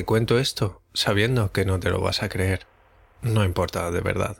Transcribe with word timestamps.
Te 0.00 0.06
cuento 0.06 0.38
esto 0.38 0.80
sabiendo 0.94 1.52
que 1.52 1.66
no 1.66 1.78
te 1.78 1.90
lo 1.90 2.00
vas 2.00 2.22
a 2.22 2.30
creer. 2.30 2.66
No 3.20 3.44
importa, 3.44 3.90
de 3.90 4.00
verdad. 4.00 4.38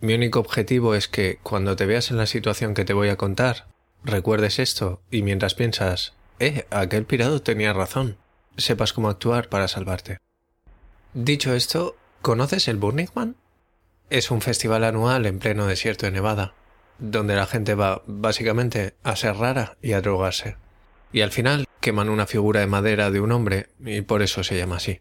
Mi 0.00 0.14
único 0.14 0.38
objetivo 0.38 0.94
es 0.94 1.08
que 1.08 1.40
cuando 1.42 1.74
te 1.74 1.84
veas 1.84 2.12
en 2.12 2.16
la 2.16 2.26
situación 2.26 2.74
que 2.74 2.84
te 2.84 2.92
voy 2.92 3.08
a 3.08 3.16
contar, 3.16 3.66
recuerdes 4.04 4.60
esto 4.60 5.02
y 5.10 5.22
mientras 5.22 5.56
piensas, 5.56 6.14
eh, 6.38 6.64
aquel 6.70 7.06
pirado 7.06 7.42
tenía 7.42 7.72
razón, 7.72 8.18
sepas 8.56 8.92
cómo 8.92 9.08
actuar 9.08 9.48
para 9.48 9.66
salvarte. 9.66 10.18
Dicho 11.12 11.54
esto, 11.54 11.96
¿conoces 12.22 12.68
el 12.68 12.76
Burning 12.76 13.08
Man? 13.16 13.34
Es 14.10 14.30
un 14.30 14.40
festival 14.40 14.84
anual 14.84 15.26
en 15.26 15.40
pleno 15.40 15.66
desierto 15.66 16.06
de 16.06 16.12
Nevada, 16.12 16.54
donde 17.00 17.34
la 17.34 17.46
gente 17.46 17.74
va 17.74 18.02
básicamente 18.06 18.94
a 19.02 19.16
ser 19.16 19.34
rara 19.38 19.76
y 19.82 19.94
a 19.94 20.00
drogarse. 20.00 20.56
Y 21.10 21.22
al 21.22 21.32
final 21.32 21.67
queman 21.88 22.10
una 22.10 22.26
figura 22.26 22.60
de 22.60 22.66
madera 22.66 23.10
de 23.10 23.18
un 23.18 23.32
hombre 23.32 23.70
y 23.82 24.02
por 24.02 24.20
eso 24.20 24.44
se 24.44 24.58
llama 24.58 24.76
así. 24.76 25.00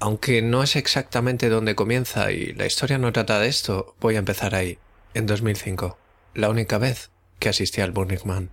Aunque 0.00 0.40
no 0.40 0.62
es 0.62 0.74
exactamente 0.74 1.50
donde 1.50 1.74
comienza 1.74 2.32
y 2.32 2.54
la 2.54 2.64
historia 2.64 2.96
no 2.96 3.12
trata 3.12 3.38
de 3.38 3.48
esto, 3.48 3.94
voy 4.00 4.16
a 4.16 4.20
empezar 4.20 4.54
ahí, 4.54 4.78
en 5.12 5.26
2005, 5.26 5.98
la 6.32 6.48
única 6.48 6.78
vez 6.78 7.10
que 7.38 7.50
asistí 7.50 7.82
al 7.82 7.92
Burning 7.92 8.24
Man. 8.24 8.48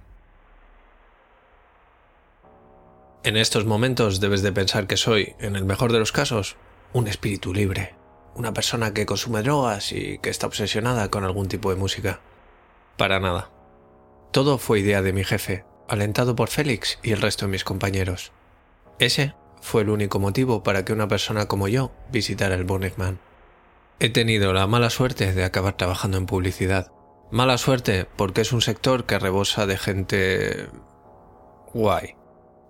En 3.23 3.38
estos 3.38 3.64
momentos 3.64 4.19
debes 4.19 4.41
de 4.41 4.52
pensar 4.52 4.86
que 4.86 4.97
soy, 4.97 5.34
en 5.39 5.56
el 5.56 5.64
mejor 5.64 5.94
de 5.94 6.00
los 6.00 6.11
casos, 6.11 6.58
un 6.91 7.08
espíritu 7.08 7.53
libre, 7.53 7.95
una 8.36 8.53
persona 8.53 8.94
que 8.94 9.06
consume 9.06 9.41
drogas 9.41 9.94
y 9.94 10.17
que 10.17 10.30
está 10.30 10.47
obsesionada 10.47 11.09
con 11.09 11.23
algún 11.23 11.47
tipo 11.47 11.69
de 11.69 11.78
música. 11.78 12.19
Para 12.97 13.22
nada. 13.22 13.52
Todo 14.34 14.58
fue 14.58 14.81
idea 14.81 15.02
de 15.02 15.14
mi 15.14 15.23
jefe, 15.23 15.64
alentado 15.88 16.36
por 16.36 16.50
Félix 16.50 17.00
y 17.03 17.12
el 17.12 17.22
resto 17.22 17.45
de 17.45 17.52
mis 17.52 17.64
compañeros. 17.64 18.31
Ese 19.00 19.36
fue 19.62 19.81
el 19.81 19.90
único 19.90 20.20
motivo 20.20 20.64
para 20.64 20.86
que 20.86 20.94
una 20.94 21.08
persona 21.08 21.48
como 21.48 21.67
yo 21.67 21.92
visitara 22.12 22.56
el 22.56 22.66
Burning 22.66 22.94
Man. 22.98 23.20
He 24.00 24.09
tenido 24.09 24.53
la 24.53 24.67
mala 24.67 24.90
suerte 24.90 25.34
de 25.34 25.44
acabar 25.44 25.78
trabajando 25.78 26.17
en 26.17 26.25
publicidad. 26.25 26.92
Mala 27.31 27.58
suerte 27.58 28.08
porque 28.17 28.42
es 28.42 28.52
un 28.52 28.62
sector 28.62 29.06
que 29.06 29.20
rebosa 29.20 29.66
de 29.66 29.78
gente... 29.78 30.67
guay. 31.73 32.16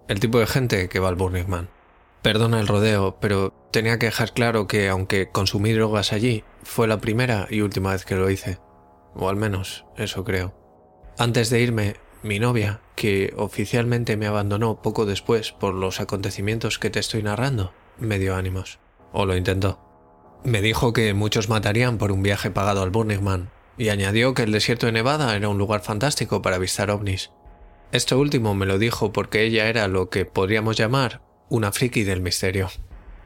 El 0.07 0.19
tipo 0.19 0.39
de 0.39 0.47
gente 0.47 0.89
que 0.89 0.99
va 0.99 1.09
al 1.09 1.15
Burning 1.15 1.47
Man. 1.47 1.69
Perdona 2.21 2.59
el 2.59 2.67
rodeo, 2.67 3.17
pero 3.19 3.53
tenía 3.71 3.99
que 3.99 4.05
dejar 4.05 4.33
claro 4.33 4.67
que 4.67 4.87
aunque 4.87 5.29
consumí 5.29 5.73
drogas 5.73 6.13
allí, 6.13 6.43
fue 6.63 6.87
la 6.87 7.01
primera 7.01 7.47
y 7.49 7.61
última 7.61 7.91
vez 7.91 8.05
que 8.05 8.15
lo 8.15 8.29
hice. 8.29 8.59
O 9.15 9.27
al 9.27 9.35
menos, 9.35 9.85
eso 9.97 10.23
creo. 10.23 10.53
Antes 11.17 11.49
de 11.49 11.59
irme, 11.59 11.95
mi 12.23 12.39
novia, 12.39 12.79
que 12.95 13.33
oficialmente 13.37 14.17
me 14.17 14.27
abandonó 14.27 14.81
poco 14.81 15.05
después 15.05 15.51
por 15.51 15.73
los 15.73 15.99
acontecimientos 15.99 16.79
que 16.79 16.89
te 16.89 16.99
estoy 16.99 17.21
narrando, 17.21 17.73
me 17.99 18.17
dio 18.17 18.35
ánimos. 18.35 18.79
O 19.11 19.25
lo 19.25 19.35
intentó. 19.35 19.79
Me 20.43 20.61
dijo 20.61 20.93
que 20.93 21.13
muchos 21.13 21.49
matarían 21.49 21.97
por 21.97 22.11
un 22.11 22.23
viaje 22.23 22.49
pagado 22.49 22.81
al 22.81 22.89
Burning 22.89 23.21
Man, 23.21 23.49
y 23.77 23.89
añadió 23.89 24.33
que 24.33 24.43
el 24.43 24.51
desierto 24.51 24.85
de 24.85 24.91
Nevada 24.91 25.35
era 25.35 25.49
un 25.49 25.57
lugar 25.57 25.81
fantástico 25.81 26.41
para 26.41 26.55
avistar 26.55 26.91
ovnis. 26.91 27.31
Esto 27.91 28.17
último 28.17 28.55
me 28.55 28.65
lo 28.65 28.79
dijo 28.79 29.11
porque 29.11 29.43
ella 29.43 29.67
era 29.67 29.87
lo 29.87 30.09
que 30.09 30.25
podríamos 30.25 30.77
llamar 30.77 31.21
una 31.49 31.71
friki 31.71 32.03
del 32.03 32.21
misterio. 32.21 32.69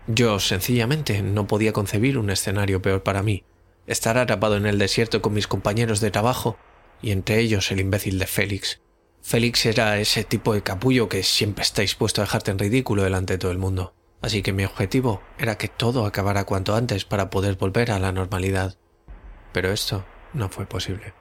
Yo, 0.08 0.40
sencillamente, 0.40 1.22
no 1.22 1.48
podía 1.48 1.72
concebir 1.72 2.18
un 2.18 2.30
escenario 2.30 2.82
peor 2.82 3.04
para 3.04 3.24
mí. 3.24 3.44
Estar 3.86 4.18
atrapado 4.18 4.58
en 4.58 4.66
el 4.66 4.80
desierto 4.80 5.22
con 5.22 5.34
mis 5.34 5.48
compañeros 5.48 6.02
de 6.02 6.12
trabajo, 6.12 6.58
y 7.02 7.12
entre 7.12 7.40
ellos 7.40 7.72
el 7.72 7.80
imbécil 7.80 8.20
de 8.20 8.28
Félix, 8.28 8.82
Félix 9.28 9.66
era 9.66 10.00
ese 10.00 10.24
tipo 10.24 10.54
de 10.54 10.64
capullo 10.64 11.10
que 11.10 11.22
siempre 11.22 11.62
está 11.62 11.82
dispuesto 11.82 12.22
a 12.22 12.24
dejarte 12.24 12.50
en 12.50 12.60
ridículo 12.60 13.04
delante 13.04 13.34
de 13.34 13.40
todo 13.40 13.52
el 13.52 13.58
mundo. 13.58 13.94
Así 14.22 14.42
que 14.42 14.54
mi 14.54 14.64
objetivo 14.64 15.22
era 15.38 15.58
que 15.58 15.68
todo 15.68 16.06
acabara 16.06 16.46
cuanto 16.46 16.78
antes 16.78 17.04
para 17.04 17.30
poder 17.30 17.58
volver 17.58 17.92
a 17.92 18.00
la 18.00 18.14
normalidad. 18.14 18.78
Pero 19.52 19.74
esto 19.74 20.06
no 20.32 20.48
fue 20.48 20.66
posible. 20.66 21.14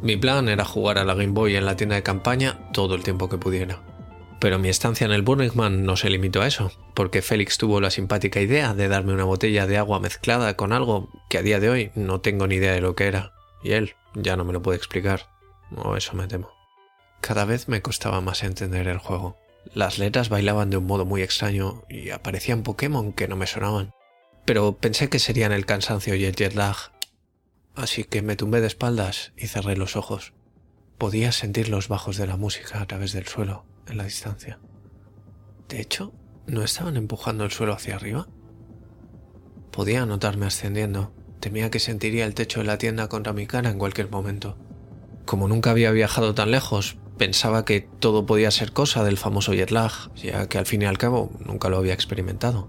Mi 0.00 0.16
plan 0.16 0.48
era 0.48 0.64
jugar 0.64 0.96
a 0.96 1.04
la 1.04 1.12
Game 1.12 1.34
Boy 1.34 1.54
en 1.54 1.66
la 1.66 1.76
tienda 1.76 1.96
de 1.96 2.02
campaña 2.02 2.70
todo 2.72 2.94
el 2.94 3.02
tiempo 3.02 3.28
que 3.28 3.36
pudiera. 3.36 3.95
Pero 4.38 4.58
mi 4.58 4.68
estancia 4.68 5.06
en 5.06 5.12
el 5.12 5.22
Burning 5.22 5.52
Man 5.54 5.84
no 5.84 5.96
se 5.96 6.10
limitó 6.10 6.42
a 6.42 6.46
eso, 6.46 6.70
porque 6.94 7.22
Félix 7.22 7.56
tuvo 7.56 7.80
la 7.80 7.90
simpática 7.90 8.40
idea 8.40 8.74
de 8.74 8.88
darme 8.88 9.14
una 9.14 9.24
botella 9.24 9.66
de 9.66 9.78
agua 9.78 9.98
mezclada 9.98 10.56
con 10.56 10.72
algo 10.72 11.08
que 11.30 11.38
a 11.38 11.42
día 11.42 11.58
de 11.58 11.70
hoy 11.70 11.90
no 11.94 12.20
tengo 12.20 12.46
ni 12.46 12.56
idea 12.56 12.72
de 12.72 12.82
lo 12.82 12.94
que 12.94 13.06
era, 13.06 13.32
y 13.62 13.72
él 13.72 13.94
ya 14.14 14.36
no 14.36 14.44
me 14.44 14.52
lo 14.52 14.60
puede 14.60 14.76
explicar, 14.76 15.30
o 15.74 15.96
eso 15.96 16.14
me 16.14 16.28
temo. 16.28 16.50
Cada 17.22 17.46
vez 17.46 17.68
me 17.68 17.80
costaba 17.80 18.20
más 18.20 18.42
entender 18.42 18.88
el 18.88 18.98
juego. 18.98 19.38
Las 19.74 19.98
letras 19.98 20.28
bailaban 20.28 20.70
de 20.70 20.76
un 20.76 20.86
modo 20.86 21.06
muy 21.06 21.22
extraño 21.22 21.82
y 21.88 22.10
aparecían 22.10 22.62
Pokémon 22.62 23.12
que 23.12 23.28
no 23.28 23.36
me 23.36 23.46
sonaban. 23.46 23.92
Pero 24.44 24.76
pensé 24.76 25.08
que 25.08 25.18
serían 25.18 25.50
el 25.50 25.66
cansancio 25.66 26.14
y 26.14 26.24
el 26.24 26.36
jet 26.36 26.54
lag. 26.54 26.76
Así 27.74 28.04
que 28.04 28.22
me 28.22 28.36
tumbé 28.36 28.60
de 28.60 28.68
espaldas 28.68 29.32
y 29.36 29.48
cerré 29.48 29.76
los 29.76 29.96
ojos. 29.96 30.34
Podía 30.98 31.32
sentir 31.32 31.68
los 31.68 31.88
bajos 31.88 32.16
de 32.16 32.28
la 32.28 32.36
música 32.36 32.80
a 32.80 32.86
través 32.86 33.12
del 33.12 33.26
suelo 33.26 33.64
en 33.88 33.96
la 33.96 34.04
distancia. 34.04 34.58
De 35.68 35.80
hecho, 35.80 36.12
¿no 36.46 36.62
estaban 36.62 36.96
empujando 36.96 37.44
el 37.44 37.50
suelo 37.50 37.72
hacia 37.72 37.96
arriba? 37.96 38.28
Podía 39.70 40.06
notarme 40.06 40.46
ascendiendo. 40.46 41.12
Temía 41.40 41.70
que 41.70 41.80
sentiría 41.80 42.24
el 42.24 42.34
techo 42.34 42.60
de 42.60 42.66
la 42.66 42.78
tienda 42.78 43.08
contra 43.08 43.32
mi 43.32 43.46
cara 43.46 43.70
en 43.70 43.78
cualquier 43.78 44.10
momento. 44.10 44.56
Como 45.26 45.48
nunca 45.48 45.70
había 45.70 45.90
viajado 45.90 46.34
tan 46.34 46.50
lejos, 46.50 46.96
pensaba 47.18 47.64
que 47.64 47.80
todo 47.80 48.26
podía 48.26 48.50
ser 48.50 48.72
cosa 48.72 49.04
del 49.04 49.18
famoso 49.18 49.52
jet 49.52 49.70
lag, 49.70 49.92
ya 50.14 50.48
que 50.48 50.58
al 50.58 50.66
fin 50.66 50.82
y 50.82 50.86
al 50.86 50.98
cabo 50.98 51.32
nunca 51.44 51.68
lo 51.68 51.78
había 51.78 51.94
experimentado. 51.94 52.68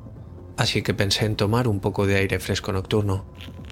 Así 0.57 0.81
que 0.81 0.95
pensé 0.95 1.25
en 1.25 1.35
tomar 1.35 1.67
un 1.67 1.79
poco 1.79 2.07
de 2.07 2.15
aire 2.15 2.39
fresco 2.39 2.73
nocturno, 2.73 3.25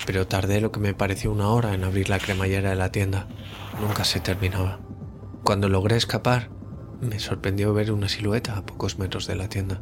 pero 0.06 0.28
tardé 0.28 0.62
lo 0.62 0.72
que 0.72 0.80
me 0.80 0.94
pareció 0.94 1.32
una 1.32 1.50
hora 1.50 1.74
en 1.74 1.84
abrir 1.84 2.10
la 2.10 2.20
cremallera 2.20 2.70
de 2.70 2.76
la 2.76 2.92
tienda. 2.92 3.28
Nunca 3.82 4.04
se 4.04 4.20
terminaba. 4.20 4.80
Cuando 5.44 5.68
logré 5.68 5.98
escapar, 5.98 6.52
me 7.06 7.20
sorprendió 7.20 7.74
ver 7.74 7.92
una 7.92 8.10
silueta 8.10 8.58
a 8.58 8.66
pocos 8.66 9.00
metros 9.00 9.28
de 9.28 9.36
la 9.36 9.50
tienda. 9.50 9.82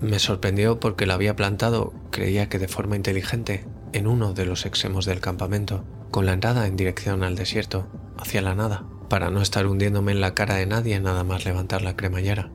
Me 0.00 0.18
sorprendió 0.18 0.80
porque 0.80 1.06
la 1.06 1.14
había 1.14 1.36
plantado, 1.36 1.92
creía 2.10 2.48
que 2.48 2.58
de 2.58 2.68
forma 2.68 2.96
inteligente, 2.96 3.66
en 3.92 4.06
uno 4.06 4.32
de 4.32 4.46
los 4.46 4.64
extremos 4.64 5.04
del 5.04 5.20
campamento, 5.20 5.84
con 6.10 6.26
la 6.26 6.32
entrada 6.32 6.66
en 6.66 6.76
dirección 6.76 7.22
al 7.22 7.36
desierto, 7.36 7.88
hacia 8.18 8.40
la 8.40 8.54
nada, 8.54 8.84
para 9.08 9.30
no 9.30 9.42
estar 9.42 9.66
hundiéndome 9.66 10.12
en 10.12 10.20
la 10.20 10.34
cara 10.34 10.54
de 10.54 10.66
nadie 10.66 10.98
nada 11.00 11.24
más 11.24 11.44
levantar 11.44 11.82
la 11.82 11.96
cremallera. 11.96 12.50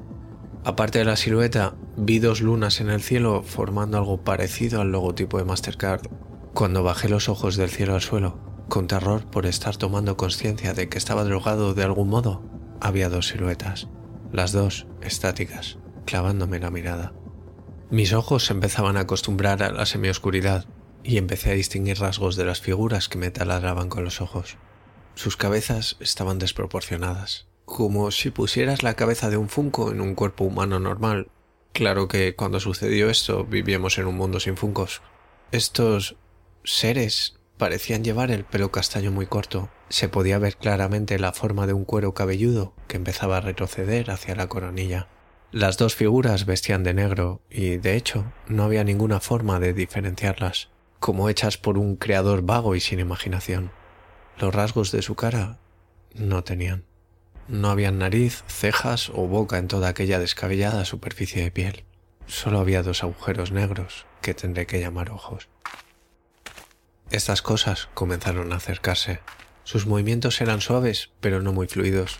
Aparte 0.63 0.97
de 0.97 1.05
la 1.05 1.15
silueta, 1.15 1.75
vi 1.95 2.17
dos 2.17 2.41
lunas 2.41 2.81
en 2.81 2.89
el 2.89 3.01
cielo 3.01 3.43
formando 3.43 3.97
algo 3.97 4.23
parecido 4.23 4.81
al 4.81 4.91
logotipo 4.91 5.37
de 5.37 5.43
Mastercard. 5.45 6.07
Cuando 6.55 6.81
bajé 6.81 7.09
los 7.09 7.29
ojos 7.29 7.55
del 7.55 7.69
cielo 7.69 7.93
al 7.93 8.01
suelo, 8.01 8.39
con 8.67 8.87
terror 8.87 9.25
por 9.25 9.45
estar 9.45 9.77
tomando 9.77 10.17
conciencia 10.17 10.73
de 10.73 10.89
que 10.89 10.97
estaba 10.97 11.23
drogado 11.23 11.75
de 11.75 11.83
algún 11.83 12.09
modo, 12.09 12.41
había 12.81 13.09
dos 13.09 13.27
siluetas, 13.27 13.87
las 14.35 14.51
dos 14.51 14.87
estáticas, 15.01 15.77
clavándome 16.05 16.59
la 16.59 16.71
mirada. 16.71 17.13
Mis 17.89 18.13
ojos 18.13 18.49
empezaban 18.51 18.97
a 18.97 19.01
acostumbrar 19.01 19.63
a 19.63 19.71
la 19.71 19.85
semioscuridad 19.85 20.65
y 21.03 21.17
empecé 21.17 21.51
a 21.51 21.55
distinguir 21.55 21.99
rasgos 21.99 22.35
de 22.35 22.45
las 22.45 22.61
figuras 22.61 23.09
que 23.09 23.17
me 23.17 23.31
taladraban 23.31 23.89
con 23.89 24.03
los 24.03 24.21
ojos. 24.21 24.57
Sus 25.13 25.37
cabezas 25.37 25.97
estaban 25.99 26.39
desproporcionadas, 26.39 27.47
como 27.65 28.11
si 28.11 28.31
pusieras 28.31 28.83
la 28.83 28.95
cabeza 28.95 29.29
de 29.29 29.37
un 29.37 29.49
funko 29.49 29.91
en 29.91 30.01
un 30.01 30.15
cuerpo 30.15 30.43
humano 30.43 30.79
normal, 30.79 31.29
Claro 31.75 32.07
que 32.07 32.37
cuando 32.37 32.61
sucedió 32.61 33.09
esto 33.09 33.43
vivíamos 33.43 33.97
en 33.97 34.07
un 34.07 34.15
mundo 34.15 34.39
sin 34.39 34.55
funcos. 34.55 35.01
Estos 35.51 36.15
seres 36.63 37.35
parecían 37.57 38.03
llevar 38.03 38.31
el 38.31 38.43
pelo 38.43 38.71
castaño 38.71 39.11
muy 39.11 39.25
corto. 39.25 39.69
Se 39.89 40.09
podía 40.09 40.39
ver 40.39 40.57
claramente 40.57 41.19
la 41.19 41.33
forma 41.33 41.67
de 41.67 41.73
un 41.73 41.85
cuero 41.85 42.13
cabelludo 42.13 42.73
que 42.87 42.97
empezaba 42.97 43.37
a 43.37 43.41
retroceder 43.41 44.11
hacia 44.11 44.35
la 44.35 44.47
coronilla. 44.47 45.07
Las 45.51 45.77
dos 45.77 45.95
figuras 45.95 46.45
vestían 46.45 46.83
de 46.83 46.93
negro 46.93 47.41
y, 47.49 47.77
de 47.77 47.95
hecho, 47.95 48.25
no 48.47 48.63
había 48.63 48.83
ninguna 48.83 49.19
forma 49.19 49.59
de 49.59 49.73
diferenciarlas, 49.73 50.69
como 50.99 51.29
hechas 51.29 51.57
por 51.57 51.77
un 51.77 51.95
creador 51.95 52.41
vago 52.41 52.75
y 52.75 52.81
sin 52.81 52.99
imaginación. 52.99 53.71
Los 54.37 54.53
rasgos 54.53 54.91
de 54.91 55.01
su 55.01 55.15
cara 55.15 55.59
no 56.13 56.43
tenían. 56.43 56.83
No 57.47 57.69
había 57.69 57.91
nariz, 57.91 58.43
cejas 58.47 59.09
o 59.09 59.27
boca 59.27 59.57
en 59.57 59.67
toda 59.67 59.87
aquella 59.87 60.19
descabellada 60.19 60.83
superficie 60.83 61.43
de 61.43 61.51
piel. 61.51 61.83
Solo 62.25 62.59
había 62.59 62.81
dos 62.81 63.03
agujeros 63.03 63.51
negros 63.51 64.07
que 64.21 64.33
tendré 64.33 64.65
que 64.65 64.79
llamar 64.79 65.11
ojos. 65.11 65.47
Estas 67.11 67.43
cosas 67.43 67.87
comenzaron 67.93 68.51
a 68.51 68.55
acercarse. 68.55 69.19
Sus 69.63 69.85
movimientos 69.85 70.41
eran 70.41 70.59
suaves, 70.59 71.11
pero 71.21 71.41
no 71.41 71.53
muy 71.53 71.67
fluidos, 71.67 72.17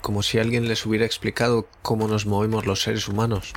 como 0.00 0.22
si 0.22 0.38
alguien 0.38 0.68
les 0.68 0.86
hubiera 0.86 1.04
explicado 1.04 1.68
cómo 1.82 2.06
nos 2.06 2.24
movemos 2.24 2.64
los 2.64 2.82
seres 2.82 3.08
humanos, 3.08 3.52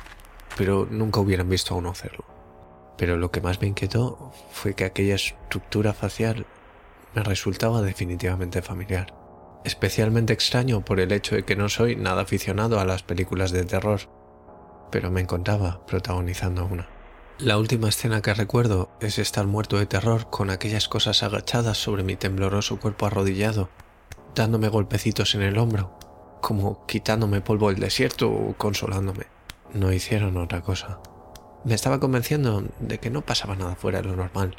pero 0.56 0.88
nunca 0.90 1.20
hubieran 1.20 1.48
visto 1.48 1.74
a 1.74 1.76
uno 1.76 1.90
hacerlo. 1.90 2.24
Pero 2.98 3.16
lo 3.16 3.30
que 3.30 3.40
más 3.40 3.60
me 3.60 3.68
inquietó 3.68 4.32
fue 4.50 4.74
que 4.74 4.84
aquella 4.84 5.14
estructura 5.14 5.92
facial 5.92 6.46
me 7.14 7.22
resultaba 7.22 7.80
definitivamente 7.80 8.60
familiar, 8.60 9.14
especialmente 9.64 10.32
extraño 10.32 10.84
por 10.84 10.98
el 10.98 11.12
hecho 11.12 11.36
de 11.36 11.44
que 11.44 11.56
no 11.56 11.68
soy 11.68 11.94
nada 11.94 12.22
aficionado 12.22 12.80
a 12.80 12.84
las 12.84 13.04
películas 13.04 13.52
de 13.52 13.64
terror, 13.64 14.00
pero 14.90 15.12
me 15.12 15.20
encontraba 15.20 15.86
protagonizando 15.86 16.66
una. 16.66 16.88
La 17.42 17.58
última 17.58 17.88
escena 17.88 18.22
que 18.22 18.34
recuerdo 18.34 18.88
es 19.00 19.18
estar 19.18 19.48
muerto 19.48 19.76
de 19.76 19.86
terror 19.86 20.30
con 20.30 20.48
aquellas 20.48 20.86
cosas 20.86 21.24
agachadas 21.24 21.76
sobre 21.76 22.04
mi 22.04 22.14
tembloroso 22.14 22.78
cuerpo 22.78 23.06
arrodillado, 23.06 23.68
dándome 24.36 24.68
golpecitos 24.68 25.34
en 25.34 25.42
el 25.42 25.58
hombro, 25.58 25.98
como 26.40 26.86
quitándome 26.86 27.40
polvo 27.40 27.70
del 27.70 27.80
desierto 27.80 28.30
o 28.30 28.54
consolándome. 28.56 29.26
No 29.74 29.92
hicieron 29.92 30.36
otra 30.36 30.60
cosa. 30.60 31.00
Me 31.64 31.74
estaba 31.74 31.98
convenciendo 31.98 32.62
de 32.78 32.98
que 33.00 33.10
no 33.10 33.26
pasaba 33.26 33.56
nada 33.56 33.74
fuera 33.74 34.02
de 34.02 34.08
lo 34.08 34.14
normal, 34.14 34.54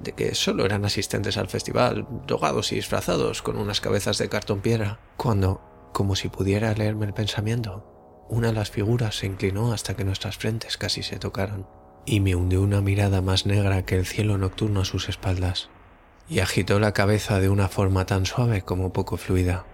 de 0.00 0.12
que 0.12 0.34
solo 0.34 0.66
eran 0.66 0.84
asistentes 0.84 1.38
al 1.38 1.48
festival, 1.48 2.06
drogados 2.26 2.70
y 2.72 2.74
disfrazados 2.74 3.40
con 3.40 3.56
unas 3.56 3.80
cabezas 3.80 4.18
de 4.18 4.28
cartón 4.28 4.60
piedra, 4.60 5.00
cuando, 5.16 5.62
como 5.94 6.14
si 6.16 6.28
pudiera 6.28 6.74
leerme 6.74 7.06
el 7.06 7.14
pensamiento, 7.14 8.26
una 8.28 8.48
de 8.48 8.52
las 8.52 8.70
figuras 8.70 9.16
se 9.16 9.26
inclinó 9.26 9.72
hasta 9.72 9.96
que 9.96 10.04
nuestras 10.04 10.36
frentes 10.36 10.76
casi 10.76 11.02
se 11.02 11.18
tocaron 11.18 11.79
y 12.04 12.20
me 12.20 12.34
hundió 12.34 12.62
una 12.62 12.80
mirada 12.80 13.20
más 13.22 13.46
negra 13.46 13.84
que 13.84 13.96
el 13.96 14.06
cielo 14.06 14.38
nocturno 14.38 14.80
a 14.80 14.84
sus 14.84 15.08
espaldas, 15.08 15.70
y 16.28 16.40
agitó 16.40 16.78
la 16.78 16.92
cabeza 16.92 17.40
de 17.40 17.48
una 17.48 17.68
forma 17.68 18.06
tan 18.06 18.26
suave 18.26 18.62
como 18.62 18.92
poco 18.92 19.16
fluida. 19.16 19.66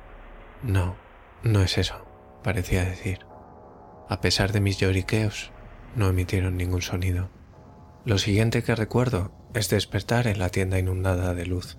No, 0.62 0.96
no 1.42 1.62
es 1.62 1.78
eso, 1.78 2.06
parecía 2.42 2.84
decir. 2.84 3.20
A 4.08 4.20
pesar 4.20 4.52
de 4.52 4.60
mis 4.60 4.78
lloriqueos, 4.78 5.50
no 5.94 6.08
emitieron 6.08 6.56
ningún 6.56 6.82
sonido. 6.82 7.30
Lo 8.04 8.18
siguiente 8.18 8.62
que 8.62 8.74
recuerdo 8.74 9.32
es 9.54 9.68
despertar 9.68 10.26
en 10.26 10.38
la 10.38 10.48
tienda 10.48 10.78
inundada 10.78 11.34
de 11.34 11.46
luz. 11.46 11.76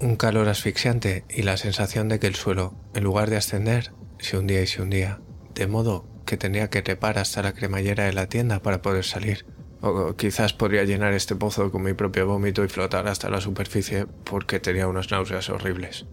Un 0.00 0.16
calor 0.16 0.48
asfixiante 0.48 1.24
y 1.30 1.42
la 1.42 1.56
sensación 1.56 2.08
de 2.08 2.18
que 2.18 2.26
el 2.26 2.34
suelo, 2.34 2.74
en 2.94 3.04
lugar 3.04 3.30
de 3.30 3.36
ascender, 3.36 3.92
se 4.18 4.36
hundía 4.36 4.62
y 4.62 4.66
se 4.66 4.82
hundía, 4.82 5.20
de 5.54 5.66
modo 5.66 6.06
que 6.26 6.36
tenía 6.36 6.68
que 6.70 6.82
trepar 6.82 7.18
hasta 7.18 7.42
la 7.42 7.52
cremallera 7.52 8.04
de 8.04 8.12
la 8.12 8.28
tienda 8.28 8.60
para 8.60 8.82
poder 8.82 9.04
salir, 9.04 9.46
o 9.82 10.16
quizás 10.16 10.52
podría 10.52 10.84
llenar 10.84 11.12
este 11.12 11.36
pozo 11.36 11.70
con 11.70 11.82
mi 11.82 11.92
propio 11.92 12.26
vómito 12.26 12.64
y 12.64 12.68
flotar 12.68 13.08
hasta 13.08 13.28
la 13.28 13.40
superficie 13.40 14.06
porque 14.24 14.60
tenía 14.60 14.88
unas 14.88 15.10
náuseas 15.10 15.50
horribles. 15.50 16.06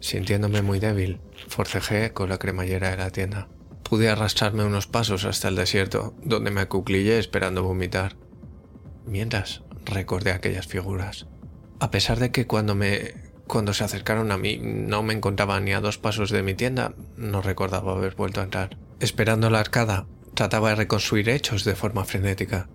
Sintiéndome 0.00 0.60
muy 0.60 0.78
débil, 0.78 1.20
forcejé 1.48 2.12
con 2.12 2.28
la 2.28 2.38
cremallera 2.38 2.90
de 2.90 2.98
la 2.98 3.10
tienda. 3.10 3.48
Pude 3.82 4.10
arrastrarme 4.10 4.64
unos 4.64 4.86
pasos 4.86 5.24
hasta 5.24 5.48
el 5.48 5.56
desierto, 5.56 6.14
donde 6.22 6.50
me 6.50 6.60
acuclillé 6.60 7.18
esperando 7.18 7.62
vomitar. 7.62 8.16
Mientras 9.06 9.62
recordé 9.86 10.32
aquellas 10.32 10.66
figuras. 10.66 11.26
A 11.80 11.90
pesar 11.90 12.18
de 12.18 12.30
que 12.30 12.46
cuando 12.46 12.74
me 12.74 13.14
cuando 13.46 13.74
se 13.74 13.84
acercaron 13.84 14.32
a 14.32 14.38
mí 14.38 14.58
no 14.58 15.02
me 15.02 15.12
encontraba 15.12 15.60
ni 15.60 15.72
a 15.72 15.80
dos 15.80 15.98
pasos 15.98 16.30
de 16.30 16.42
mi 16.42 16.54
tienda, 16.54 16.94
no 17.16 17.42
recordaba 17.42 17.92
haber 17.92 18.14
vuelto 18.14 18.40
a 18.40 18.44
entrar. 18.44 18.78
Esperando 19.00 19.50
la 19.50 19.60
arcada, 19.60 20.06
trataba 20.34 20.70
de 20.70 20.76
reconstruir 20.76 21.28
hechos 21.28 21.64
de 21.64 21.74
forma 21.74 22.04
frenética. 22.04 22.68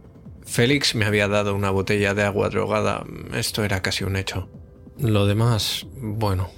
Félix 0.49 0.95
me 0.95 1.05
había 1.05 1.27
dado 1.27 1.53
una 1.53 1.69
botella 1.69 2.15
de 2.15 2.23
agua 2.23 2.49
drogada, 2.49 3.05
esto 3.35 3.63
era 3.63 3.83
casi 3.83 4.03
un 4.03 4.15
hecho. 4.15 4.49
Lo 4.97 5.27
demás, 5.27 5.85
bueno, 6.01 6.49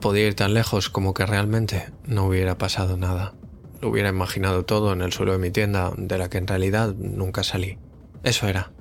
podía 0.00 0.26
ir 0.26 0.34
tan 0.34 0.54
lejos 0.54 0.90
como 0.90 1.14
que 1.14 1.24
realmente 1.24 1.86
no 2.04 2.26
hubiera 2.26 2.58
pasado 2.58 2.96
nada. 2.96 3.34
Lo 3.80 3.90
hubiera 3.90 4.08
imaginado 4.08 4.64
todo 4.64 4.92
en 4.92 5.02
el 5.02 5.12
suelo 5.12 5.32
de 5.32 5.38
mi 5.38 5.52
tienda, 5.52 5.92
de 5.96 6.18
la 6.18 6.28
que 6.28 6.38
en 6.38 6.48
realidad 6.48 6.96
nunca 6.96 7.44
salí. 7.44 7.78
Eso 8.24 8.48
era. 8.48 8.72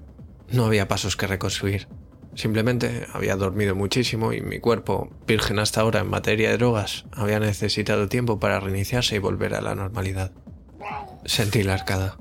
No 0.49 0.65
había 0.65 0.87
pasos 0.87 1.15
que 1.15 1.27
reconstruir. 1.27 1.87
Simplemente 2.33 3.05
había 3.13 3.35
dormido 3.35 3.75
muchísimo 3.75 4.33
y 4.33 4.41
mi 4.41 4.59
cuerpo, 4.59 5.11
virgen 5.27 5.59
hasta 5.59 5.81
ahora 5.81 5.99
en 5.99 6.09
materia 6.09 6.49
de 6.49 6.57
drogas, 6.57 7.05
había 7.11 7.39
necesitado 7.39 8.09
tiempo 8.09 8.39
para 8.39 8.59
reiniciarse 8.59 9.15
y 9.17 9.19
volver 9.19 9.53
a 9.53 9.61
la 9.61 9.75
normalidad. 9.75 10.31
Sentí 11.25 11.61
la 11.61 11.75
arcada. 11.75 12.17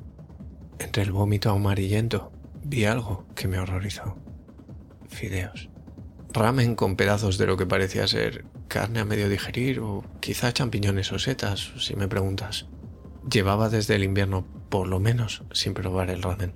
Entre 0.78 1.02
el 1.02 1.12
vómito 1.12 1.50
amarillento 1.50 2.32
vi 2.62 2.84
algo 2.84 3.26
que 3.34 3.48
me 3.48 3.58
horrorizó. 3.58 4.16
Fideos. 5.08 5.70
Ramen 6.32 6.74
con 6.74 6.96
pedazos 6.96 7.38
de 7.38 7.46
lo 7.46 7.56
que 7.56 7.66
parecía 7.66 8.06
ser 8.06 8.44
carne 8.68 9.00
a 9.00 9.04
medio 9.04 9.28
digerir 9.28 9.80
o 9.80 10.04
quizá 10.20 10.52
champiñones 10.52 11.12
o 11.12 11.18
setas, 11.18 11.72
si 11.78 11.96
me 11.96 12.08
preguntas. 12.08 12.66
Llevaba 13.30 13.68
desde 13.68 13.94
el 13.94 14.04
invierno, 14.04 14.46
por 14.68 14.88
lo 14.88 15.00
menos, 15.00 15.44
sin 15.52 15.74
probar 15.74 16.10
el 16.10 16.22
ramen. 16.22 16.54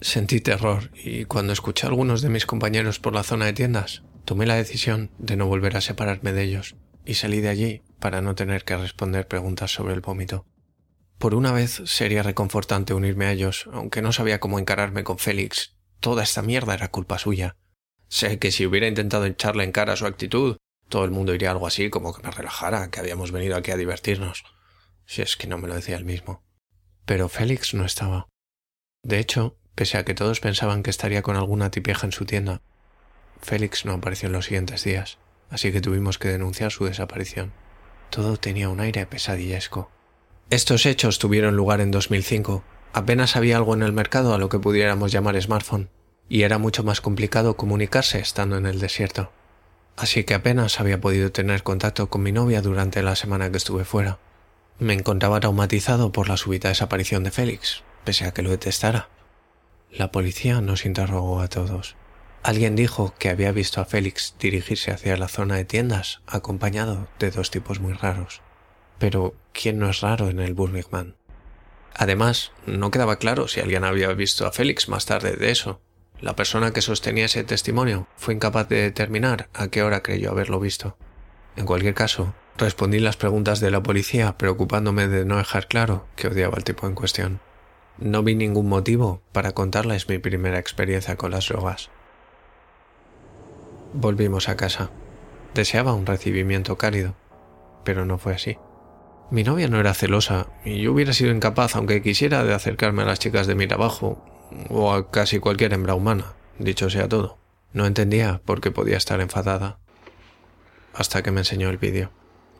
Sentí 0.00 0.40
terror 0.40 0.90
y 0.94 1.24
cuando 1.24 1.52
escuché 1.52 1.86
a 1.86 1.90
algunos 1.90 2.22
de 2.22 2.30
mis 2.30 2.46
compañeros 2.46 3.00
por 3.00 3.14
la 3.14 3.22
zona 3.22 3.46
de 3.46 3.52
tiendas, 3.52 4.02
tomé 4.24 4.46
la 4.46 4.54
decisión 4.54 5.10
de 5.18 5.36
no 5.36 5.46
volver 5.46 5.76
a 5.76 5.80
separarme 5.80 6.32
de 6.32 6.42
ellos 6.44 6.76
y 7.04 7.14
salí 7.14 7.40
de 7.40 7.48
allí 7.48 7.82
para 7.98 8.22
no 8.22 8.34
tener 8.34 8.64
que 8.64 8.76
responder 8.76 9.26
preguntas 9.26 9.72
sobre 9.72 9.94
el 9.94 10.00
vómito. 10.00 10.46
Por 11.20 11.34
una 11.34 11.52
vez 11.52 11.82
sería 11.84 12.22
reconfortante 12.22 12.94
unirme 12.94 13.26
a 13.26 13.32
ellos, 13.32 13.68
aunque 13.74 14.00
no 14.00 14.10
sabía 14.10 14.40
cómo 14.40 14.58
encararme 14.58 15.04
con 15.04 15.18
Félix. 15.18 15.76
Toda 16.00 16.22
esta 16.22 16.40
mierda 16.40 16.72
era 16.72 16.90
culpa 16.90 17.18
suya. 17.18 17.56
Sé 18.08 18.38
que 18.38 18.50
si 18.50 18.64
hubiera 18.64 18.88
intentado 18.88 19.26
echarle 19.26 19.64
en 19.64 19.70
cara 19.70 19.96
su 19.96 20.06
actitud, 20.06 20.56
todo 20.88 21.04
el 21.04 21.10
mundo 21.10 21.34
iría 21.34 21.50
algo 21.50 21.66
así 21.66 21.90
como 21.90 22.14
que 22.14 22.22
me 22.22 22.30
relajara, 22.30 22.90
que 22.90 23.00
habíamos 23.00 23.32
venido 23.32 23.58
aquí 23.58 23.70
a 23.70 23.76
divertirnos. 23.76 24.44
Si 25.04 25.20
es 25.20 25.36
que 25.36 25.46
no 25.46 25.58
me 25.58 25.68
lo 25.68 25.74
decía 25.74 25.98
él 25.98 26.06
mismo. 26.06 26.42
Pero 27.04 27.28
Félix 27.28 27.74
no 27.74 27.84
estaba. 27.84 28.26
De 29.02 29.18
hecho, 29.18 29.58
pese 29.74 29.98
a 29.98 30.06
que 30.06 30.14
todos 30.14 30.40
pensaban 30.40 30.82
que 30.82 30.88
estaría 30.88 31.20
con 31.20 31.36
alguna 31.36 31.70
tipieja 31.70 32.06
en 32.06 32.12
su 32.12 32.24
tienda, 32.24 32.62
Félix 33.42 33.84
no 33.84 33.92
apareció 33.92 34.28
en 34.28 34.32
los 34.32 34.46
siguientes 34.46 34.84
días, 34.84 35.18
así 35.50 35.70
que 35.70 35.82
tuvimos 35.82 36.16
que 36.16 36.28
denunciar 36.28 36.72
su 36.72 36.86
desaparición. 36.86 37.52
Todo 38.08 38.38
tenía 38.38 38.70
un 38.70 38.80
aire 38.80 39.04
pesadillesco. 39.04 39.90
Estos 40.50 40.84
hechos 40.84 41.20
tuvieron 41.20 41.54
lugar 41.54 41.80
en 41.80 41.92
2005. 41.92 42.64
Apenas 42.92 43.36
había 43.36 43.56
algo 43.56 43.72
en 43.74 43.82
el 43.82 43.92
mercado 43.92 44.34
a 44.34 44.38
lo 44.38 44.48
que 44.48 44.58
pudiéramos 44.58 45.12
llamar 45.12 45.40
smartphone, 45.40 45.90
y 46.28 46.42
era 46.42 46.58
mucho 46.58 46.82
más 46.82 47.00
complicado 47.00 47.56
comunicarse 47.56 48.18
estando 48.18 48.56
en 48.56 48.66
el 48.66 48.80
desierto. 48.80 49.30
Así 49.96 50.24
que 50.24 50.34
apenas 50.34 50.80
había 50.80 51.00
podido 51.00 51.30
tener 51.30 51.62
contacto 51.62 52.10
con 52.10 52.24
mi 52.24 52.32
novia 52.32 52.62
durante 52.62 53.00
la 53.04 53.14
semana 53.14 53.48
que 53.52 53.58
estuve 53.58 53.84
fuera. 53.84 54.18
Me 54.80 54.92
encontraba 54.92 55.38
traumatizado 55.38 56.10
por 56.10 56.28
la 56.28 56.36
súbita 56.36 56.66
desaparición 56.66 57.22
de 57.22 57.30
Félix, 57.30 57.84
pese 58.02 58.24
a 58.24 58.32
que 58.32 58.42
lo 58.42 58.50
detestara. 58.50 59.08
La 59.92 60.10
policía 60.10 60.60
nos 60.60 60.84
interrogó 60.84 61.42
a 61.42 61.48
todos. 61.48 61.94
Alguien 62.42 62.74
dijo 62.74 63.14
que 63.20 63.28
había 63.28 63.52
visto 63.52 63.80
a 63.80 63.84
Félix 63.84 64.34
dirigirse 64.40 64.90
hacia 64.90 65.16
la 65.16 65.28
zona 65.28 65.54
de 65.54 65.64
tiendas 65.64 66.22
acompañado 66.26 67.06
de 67.20 67.30
dos 67.30 67.52
tipos 67.52 67.78
muy 67.78 67.92
raros. 67.92 68.42
Pero, 69.00 69.34
¿quién 69.54 69.78
no 69.78 69.88
es 69.88 70.02
raro 70.02 70.28
en 70.28 70.38
el 70.40 70.52
Burning 70.52 70.84
Man? 70.90 71.16
Además, 71.94 72.52
no 72.66 72.90
quedaba 72.90 73.16
claro 73.16 73.48
si 73.48 73.58
alguien 73.58 73.82
había 73.82 74.12
visto 74.12 74.46
a 74.46 74.52
Félix 74.52 74.90
más 74.90 75.06
tarde 75.06 75.36
de 75.36 75.50
eso. 75.50 75.80
La 76.20 76.36
persona 76.36 76.72
que 76.72 76.82
sostenía 76.82 77.24
ese 77.24 77.42
testimonio 77.42 78.06
fue 78.16 78.34
incapaz 78.34 78.68
de 78.68 78.82
determinar 78.82 79.48
a 79.54 79.68
qué 79.68 79.82
hora 79.82 80.02
creyó 80.02 80.30
haberlo 80.30 80.60
visto. 80.60 80.98
En 81.56 81.64
cualquier 81.64 81.94
caso, 81.94 82.34
respondí 82.58 82.98
las 82.98 83.16
preguntas 83.16 83.58
de 83.60 83.70
la 83.70 83.82
policía 83.82 84.36
preocupándome 84.36 85.08
de 85.08 85.24
no 85.24 85.38
dejar 85.38 85.66
claro 85.66 86.06
que 86.14 86.28
odiaba 86.28 86.58
al 86.58 86.64
tipo 86.64 86.86
en 86.86 86.94
cuestión. 86.94 87.40
No 87.96 88.22
vi 88.22 88.34
ningún 88.34 88.68
motivo 88.68 89.22
para 89.32 89.52
contarles 89.52 90.10
mi 90.10 90.18
primera 90.18 90.58
experiencia 90.58 91.16
con 91.16 91.30
las 91.30 91.48
drogas. 91.48 91.88
Volvimos 93.94 94.50
a 94.50 94.58
casa. 94.58 94.90
Deseaba 95.54 95.94
un 95.94 96.04
recibimiento 96.04 96.76
cálido, 96.76 97.14
pero 97.82 98.04
no 98.04 98.18
fue 98.18 98.34
así. 98.34 98.58
Mi 99.30 99.44
novia 99.44 99.68
no 99.68 99.78
era 99.78 99.94
celosa 99.94 100.48
y 100.64 100.82
yo 100.82 100.92
hubiera 100.92 101.12
sido 101.12 101.32
incapaz, 101.32 101.76
aunque 101.76 102.02
quisiera, 102.02 102.42
de 102.42 102.52
acercarme 102.52 103.02
a 103.02 103.06
las 103.06 103.20
chicas 103.20 103.46
de 103.46 103.54
mi 103.54 103.68
trabajo 103.68 104.24
o 104.68 104.92
a 104.92 105.10
casi 105.12 105.38
cualquier 105.38 105.72
hembra 105.72 105.94
humana, 105.94 106.32
dicho 106.58 106.90
sea 106.90 107.08
todo. 107.08 107.38
No 107.72 107.86
entendía 107.86 108.40
por 108.44 108.60
qué 108.60 108.72
podía 108.72 108.96
estar 108.96 109.20
enfadada. 109.20 109.78
Hasta 110.94 111.22
que 111.22 111.30
me 111.30 111.42
enseñó 111.42 111.70
el 111.70 111.78
vídeo. 111.78 112.10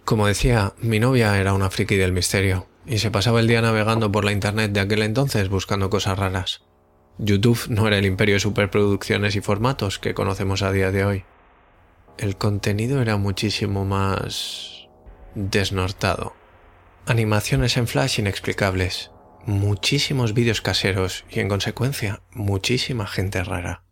Como 0.04 0.28
decía, 0.28 0.74
mi 0.80 1.00
novia 1.00 1.36
era 1.40 1.54
una 1.54 1.70
friki 1.70 1.96
del 1.96 2.12
misterio 2.12 2.68
y 2.86 2.98
se 2.98 3.10
pasaba 3.10 3.40
el 3.40 3.48
día 3.48 3.62
navegando 3.62 4.12
por 4.12 4.24
la 4.24 4.32
internet 4.32 4.70
de 4.70 4.80
aquel 4.80 5.02
entonces 5.02 5.48
buscando 5.48 5.90
cosas 5.90 6.18
raras. 6.18 6.62
YouTube 7.18 7.66
no 7.68 7.88
era 7.88 7.98
el 7.98 8.06
imperio 8.06 8.36
de 8.36 8.40
superproducciones 8.40 9.34
y 9.34 9.40
formatos 9.40 9.98
que 9.98 10.14
conocemos 10.14 10.62
a 10.62 10.70
día 10.70 10.92
de 10.92 11.04
hoy. 11.04 11.24
El 12.16 12.36
contenido 12.36 13.02
era 13.02 13.16
muchísimo 13.16 13.84
más 13.84 14.88
desnortado. 15.34 16.39
Animaciones 17.06 17.76
en 17.76 17.86
flash 17.88 18.20
inexplicables, 18.20 19.10
muchísimos 19.44 20.34
vídeos 20.34 20.60
caseros 20.60 21.24
y 21.30 21.40
en 21.40 21.48
consecuencia 21.48 22.22
muchísima 22.30 23.06
gente 23.06 23.42
rara. 23.42 23.84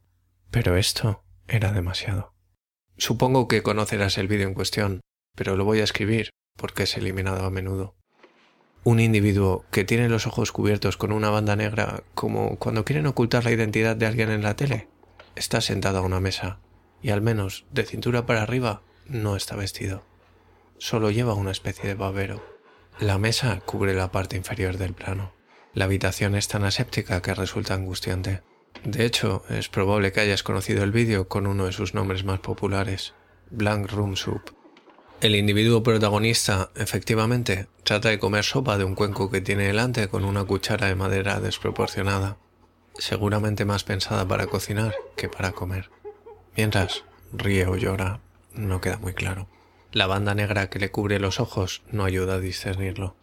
Pero 0.51 0.77
esto 0.77 1.25
era 1.49 1.73
demasiado. 1.73 2.35
Supongo 2.97 3.49
que 3.49 3.63
conocerás 3.63 4.19
el 4.19 4.29
vídeo 4.29 4.47
en 4.47 4.55
cuestión, 4.55 5.01
pero 5.35 5.57
lo 5.57 5.65
voy 5.65 5.81
a 5.81 5.85
escribir 5.85 6.31
porque 6.57 6.85
es 6.85 6.97
eliminado 6.97 7.45
a 7.45 7.51
menudo. 7.51 7.97
Un 8.85 9.01
individuo 9.01 9.65
que 9.71 9.85
tiene 9.85 10.09
los 10.09 10.27
ojos 10.27 10.53
cubiertos 10.53 10.97
con 10.97 11.11
una 11.11 11.31
banda 11.31 11.57
negra 11.57 12.05
como 12.15 12.57
cuando 12.59 12.85
quieren 12.85 13.07
ocultar 13.07 13.45
la 13.45 13.53
identidad 13.53 13.97
de 13.97 14.07
alguien 14.07 14.31
en 14.31 14.43
la 14.43 14.55
tele, 14.55 14.89
está 15.35 15.61
sentado 15.61 15.99
a 15.99 16.03
una 16.03 16.21
mesa 16.21 16.61
y 17.03 17.11
al 17.11 17.23
menos 17.23 17.65
de 17.71 17.85
cintura 17.85 18.27
para 18.27 18.43
arriba 18.43 18.83
no 19.07 19.35
está 19.35 19.57
vestido. 19.57 20.05
Solo 20.77 21.11
lleva 21.11 21.35
una 21.35 21.51
especie 21.51 21.89
de 21.89 21.95
babero. 21.95 22.58
La 23.01 23.17
mesa 23.17 23.61
cubre 23.65 23.95
la 23.95 24.11
parte 24.11 24.37
inferior 24.37 24.77
del 24.77 24.93
plano. 24.93 25.33
La 25.73 25.85
habitación 25.85 26.35
es 26.35 26.49
tan 26.49 26.65
aséptica 26.65 27.23
que 27.23 27.33
resulta 27.33 27.75
angustiante. 27.75 28.43
De 28.83 29.05
hecho, 29.05 29.45
es 29.49 29.69
probable 29.69 30.11
que 30.11 30.21
hayas 30.21 30.43
conocido 30.43 30.83
el 30.83 30.91
vídeo 30.91 31.29
con 31.29 31.47
uno 31.47 31.67
de 31.67 31.73
sus 31.73 31.95
nombres 31.95 32.25
más 32.25 32.41
populares, 32.41 33.15
Blank 33.51 33.93
Room 33.93 34.17
Soup. 34.17 34.43
El 35.21 35.37
individuo 35.37 35.85
protagonista, 35.85 36.71
efectivamente, 36.75 37.69
trata 37.85 38.09
de 38.09 38.19
comer 38.19 38.43
sopa 38.43 38.79
de 38.79 38.85
un 38.85 38.97
cuenco 38.97 39.31
que 39.31 39.41
tiene 39.41 39.69
delante 39.69 40.09
con 40.09 40.25
una 40.25 40.43
cuchara 40.43 40.89
de 40.89 40.97
madera 40.97 41.39
desproporcionada, 41.39 42.39
seguramente 42.99 43.65
más 43.65 43.85
pensada 43.85 44.27
para 44.27 44.49
cocinar 44.49 44.93
que 45.17 45.29
para 45.29 45.53
comer. 45.53 45.91
Mientras 46.57 47.05
ríe 47.33 47.65
o 47.69 47.77
llora, 47.77 48.21
no 48.55 48.81
queda 48.81 48.99
muy 48.99 49.15
claro. 49.15 49.49
La 49.91 50.07
banda 50.07 50.35
negra 50.35 50.69
que 50.69 50.79
le 50.79 50.91
cubre 50.91 51.19
los 51.19 51.41
ojos 51.41 51.83
no 51.91 52.05
ayuda 52.05 52.35
a 52.35 52.41
discernirlo. 52.41 53.17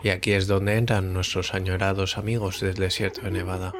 Y 0.00 0.10
aquí 0.10 0.30
es 0.30 0.46
donde 0.46 0.76
entran 0.76 1.12
nuestros 1.12 1.54
añorados 1.54 2.18
amigos 2.18 2.60
del 2.60 2.74
desierto 2.74 3.22
de 3.22 3.32
Nevada. 3.32 3.72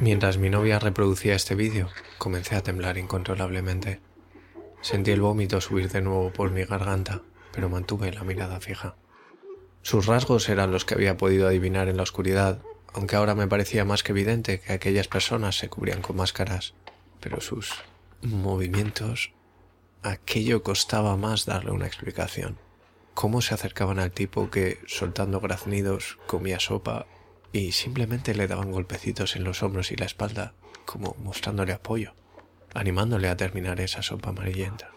Mientras 0.00 0.38
mi 0.38 0.50
novia 0.50 0.80
reproducía 0.80 1.36
este 1.36 1.54
vídeo, 1.54 1.88
comencé 2.18 2.56
a 2.56 2.62
temblar 2.62 2.98
incontrolablemente. 2.98 4.00
Sentí 4.80 5.12
el 5.12 5.20
vómito 5.20 5.60
subir 5.60 5.88
de 5.88 6.02
nuevo 6.02 6.32
por 6.32 6.50
mi 6.50 6.64
garganta, 6.64 7.22
pero 7.52 7.68
mantuve 7.68 8.12
la 8.12 8.24
mirada 8.24 8.60
fija. 8.60 8.96
Sus 9.82 10.06
rasgos 10.06 10.48
eran 10.48 10.72
los 10.72 10.84
que 10.84 10.94
había 10.94 11.16
podido 11.16 11.46
adivinar 11.46 11.88
en 11.88 11.96
la 11.96 12.02
oscuridad, 12.02 12.60
aunque 12.92 13.14
ahora 13.14 13.36
me 13.36 13.46
parecía 13.46 13.84
más 13.84 14.02
que 14.02 14.10
evidente 14.10 14.58
que 14.58 14.72
aquellas 14.72 15.06
personas 15.06 15.58
se 15.58 15.68
cubrían 15.68 16.02
con 16.02 16.16
máscaras, 16.16 16.74
pero 17.20 17.40
sus 17.40 17.72
movimientos 18.20 19.32
aquello 20.02 20.62
costaba 20.62 21.16
más 21.16 21.46
darle 21.46 21.70
una 21.70 21.86
explicación. 21.86 22.58
Cómo 23.14 23.42
se 23.42 23.54
acercaban 23.54 23.98
al 23.98 24.12
tipo 24.12 24.50
que, 24.50 24.78
soltando 24.86 25.40
graznidos, 25.40 26.18
comía 26.26 26.58
sopa 26.60 27.06
y 27.52 27.72
simplemente 27.72 28.34
le 28.34 28.48
daban 28.48 28.72
golpecitos 28.72 29.36
en 29.36 29.44
los 29.44 29.62
hombros 29.62 29.92
y 29.92 29.96
la 29.96 30.06
espalda, 30.06 30.54
como 30.86 31.14
mostrándole 31.18 31.72
apoyo, 31.72 32.14
animándole 32.74 33.28
a 33.28 33.36
terminar 33.36 33.80
esa 33.80 34.02
sopa 34.02 34.30
amarillenta. 34.30 34.90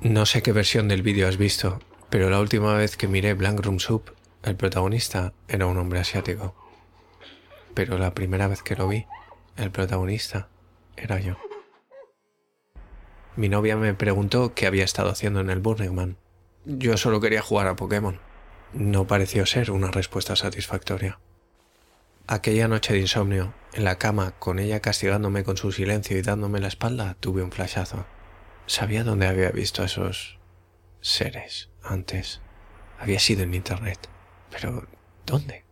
No 0.00 0.26
sé 0.26 0.42
qué 0.42 0.52
versión 0.52 0.88
del 0.88 1.02
vídeo 1.02 1.26
has 1.26 1.38
visto, 1.38 1.80
pero 2.10 2.28
la 2.28 2.40
última 2.40 2.74
vez 2.74 2.96
que 2.96 3.08
miré 3.08 3.32
Blank 3.32 3.60
Room 3.60 3.80
Soup, 3.80 4.10
el 4.42 4.56
protagonista 4.56 5.32
era 5.48 5.66
un 5.66 5.78
hombre 5.78 6.00
asiático. 6.00 6.54
Pero 7.74 7.98
la 7.98 8.14
primera 8.14 8.46
vez 8.46 8.62
que 8.62 8.76
lo 8.76 8.88
vi, 8.88 9.06
el 9.56 9.70
protagonista 9.70 10.48
era 10.96 11.18
yo. 11.18 11.36
Mi 13.36 13.50
novia 13.50 13.76
me 13.76 13.92
preguntó 13.92 14.54
qué 14.54 14.66
había 14.66 14.84
estado 14.84 15.10
haciendo 15.10 15.40
en 15.40 15.50
el 15.50 15.60
Burning 15.60 15.94
Man. 15.94 16.16
Yo 16.64 16.96
solo 16.96 17.20
quería 17.20 17.42
jugar 17.42 17.66
a 17.66 17.76
Pokémon. 17.76 18.18
No 18.72 19.06
pareció 19.06 19.44
ser 19.44 19.70
una 19.70 19.90
respuesta 19.90 20.36
satisfactoria. 20.36 21.20
Aquella 22.26 22.66
noche 22.66 22.94
de 22.94 23.00
insomnio, 23.00 23.52
en 23.74 23.84
la 23.84 23.98
cama, 23.98 24.32
con 24.38 24.58
ella 24.58 24.80
castigándome 24.80 25.44
con 25.44 25.58
su 25.58 25.70
silencio 25.70 26.16
y 26.16 26.22
dándome 26.22 26.60
la 26.60 26.68
espalda, 26.68 27.14
tuve 27.20 27.42
un 27.42 27.52
flashazo. 27.52 28.06
Sabía 28.64 29.04
dónde 29.04 29.26
había 29.26 29.50
visto 29.50 29.82
a 29.82 29.84
esos 29.84 30.38
seres 31.02 31.68
antes. 31.82 32.40
Había 32.98 33.20
sido 33.20 33.42
en 33.42 33.52
Internet. 33.52 34.08
Pero, 34.50 34.88
¿dónde? 35.26 35.66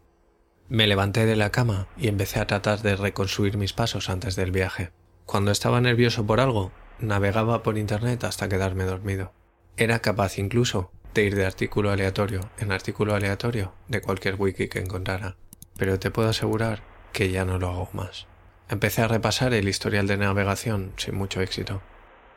Me 0.69 0.87
levanté 0.87 1.25
de 1.25 1.35
la 1.35 1.51
cama 1.51 1.89
y 1.97 2.09
empecé 2.09 2.41
a 2.41 2.47
tratar 2.47 2.83
de 2.83 2.95
reconstruir 2.95 3.57
mis 3.57 3.73
pasos 3.73 4.11
antes 4.11 4.37
del 4.37 4.51
viaje. 4.51 4.93
Cuando 5.25 5.51
estaba 5.51 5.81
nervioso 5.81 6.27
por 6.27 6.41
algo, 6.41 6.71
Navegaba 6.99 7.63
por 7.63 7.79
Internet 7.79 8.25
hasta 8.25 8.49
quedarme 8.49 8.85
dormido. 8.85 9.33
Era 9.77 9.99
capaz 10.01 10.39
incluso 10.39 10.93
de 11.15 11.25
ir 11.25 11.35
de 11.35 11.47
artículo 11.47 11.91
aleatorio 11.91 12.51
en 12.59 12.73
artículo 12.73 13.15
aleatorio 13.15 13.73
de 13.89 14.01
cualquier 14.01 14.37
wiki 14.37 14.69
que 14.69 14.81
encontrara, 14.81 15.37
pero 15.77 15.99
te 15.99 16.11
puedo 16.11 16.29
asegurar 16.29 16.83
que 17.13 17.31
ya 17.31 17.45
no 17.45 17.59
lo 17.59 17.69
hago 17.69 17.89
más. 17.93 18.27
Empecé 18.69 19.03
a 19.03 19.09
repasar 19.09 19.55
el 19.55 19.69
historial 19.69 20.07
de 20.07 20.17
navegación 20.17 20.93
sin 20.97 21.15
mucho 21.15 21.41
éxito. 21.41 21.83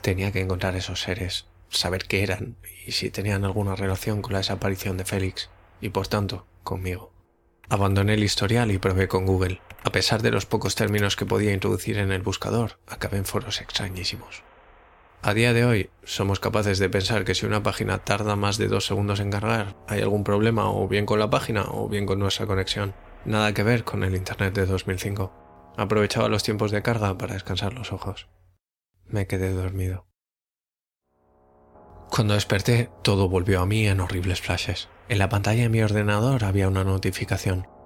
Tenía 0.01 0.31
que 0.31 0.41
encontrar 0.41 0.75
esos 0.75 1.01
seres, 1.01 1.47
saber 1.69 2.05
qué 2.05 2.23
eran 2.23 2.57
y 2.85 2.91
si 2.91 3.09
tenían 3.09 3.45
alguna 3.45 3.75
relación 3.75 4.21
con 4.21 4.33
la 4.33 4.39
desaparición 4.39 4.97
de 4.97 5.05
Félix 5.05 5.49
y 5.81 5.89
por 5.89 6.07
tanto 6.07 6.45
conmigo. 6.63 7.11
Abandoné 7.69 8.13
el 8.13 8.23
historial 8.23 8.71
y 8.71 8.77
probé 8.77 9.07
con 9.07 9.25
Google. 9.25 9.61
A 9.87 9.91
pesar 9.93 10.21
de 10.21 10.31
los 10.31 10.45
pocos 10.45 10.75
términos 10.75 11.15
que 11.15 11.25
podía 11.25 11.53
introducir 11.53 11.97
en 11.97 12.11
el 12.11 12.21
buscador, 12.21 12.77
acabé 12.87 13.19
en 13.19 13.23
foros 13.23 13.61
extrañísimos. 13.61 14.43
A 15.21 15.33
día 15.33 15.53
de 15.53 15.63
hoy, 15.63 15.89
somos 16.03 16.41
capaces 16.41 16.77
de 16.77 16.89
pensar 16.89 17.23
que 17.23 17.33
si 17.33 17.45
una 17.45 17.63
página 17.63 17.99
tarda 17.99 18.35
más 18.35 18.57
de 18.57 18.67
dos 18.67 18.85
segundos 18.85 19.21
en 19.21 19.31
cargar, 19.31 19.77
hay 19.87 20.01
algún 20.01 20.25
problema 20.25 20.69
o 20.69 20.89
bien 20.89 21.05
con 21.05 21.19
la 21.19 21.29
página 21.29 21.63
o 21.69 21.87
bien 21.87 22.05
con 22.05 22.19
nuestra 22.19 22.45
conexión. 22.45 22.95
Nada 23.23 23.53
que 23.53 23.63
ver 23.63 23.85
con 23.85 24.03
el 24.03 24.17
Internet 24.17 24.53
de 24.55 24.65
2005. 24.65 25.73
Aprovechaba 25.77 26.27
los 26.27 26.43
tiempos 26.43 26.71
de 26.71 26.81
carga 26.81 27.17
para 27.17 27.35
descansar 27.35 27.73
los 27.73 27.93
ojos. 27.93 28.27
Me 29.05 29.25
quedé 29.25 29.53
dormido. 29.53 30.05
Cuando 32.09 32.33
desperté, 32.33 32.89
todo 33.03 33.29
volvió 33.29 33.61
a 33.61 33.65
mí 33.65 33.87
en 33.87 34.01
horribles 34.01 34.41
flashes. 34.41 34.89
En 35.07 35.19
la 35.19 35.29
pantalla 35.29 35.63
de 35.63 35.69
mi 35.69 35.81
ordenador 35.81 36.43
había 36.43 36.67
una 36.67 36.83
notificación. 36.83 37.76